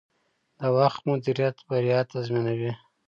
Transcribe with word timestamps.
د 0.59 0.61
وخت 0.77 1.01
مدیریت 1.09 1.55
بریا 1.67 1.99
تضمینوي. 2.11 2.73